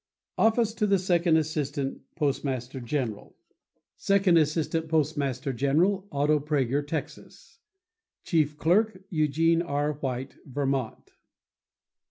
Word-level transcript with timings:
OFFICE 0.39 0.81
OF 0.81 0.89
THE 0.89 0.97
SECOND 0.97 1.37
ASSISTANT 1.37 2.01
POSTMASTER 2.15 2.79
GENERAL 2.79 3.35
Second 3.97 4.35
Assistant 4.35 4.89
Postmaster 4.89 5.53
General.—Otto 5.53 6.39
Praeger, 6.39 6.81
Texas. 6.81 7.59
Chief 8.23 8.57
Clerk.—Eugene 8.57 9.61
R. 9.61 9.93
White, 9.93 10.37
Vermont. 10.43 11.11